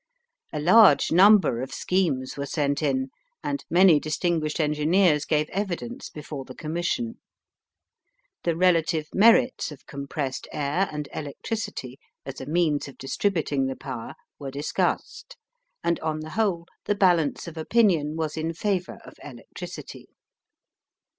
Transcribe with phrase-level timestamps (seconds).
[0.51, 3.11] A large number of schemes were sent in,
[3.43, 7.19] and many distinguished engineers gave evidence before the Commission.
[8.43, 14.15] The relative merits of compressed air and electricity as a means of distributing the power
[14.39, 15.37] were discussed,
[15.83, 20.09] and on the whole the balance of opinion was in favour of electricity.